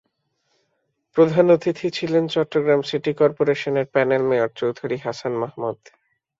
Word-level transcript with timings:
প্রধান 1.17 1.45
অতিথি 1.51 1.87
ছিলেন 1.97 2.23
চট্টগ্রাম 2.27 2.81
সিটি 2.89 3.11
করপোরেশনের 3.19 3.85
প্যানেল 3.93 4.21
মেয়র 4.29 4.49
চৌধুরী 4.59 4.97
হাসান 5.05 5.33
মাহমুদ। 5.41 5.79